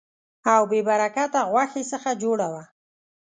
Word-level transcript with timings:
او 0.53 0.61
بې 0.69 0.79
برکته 0.89 1.39
غوښې 1.51 1.83
څخه 1.91 2.09
جوړه 2.21 2.47
وه. 2.53 2.63